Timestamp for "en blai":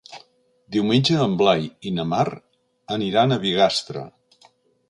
1.25-1.61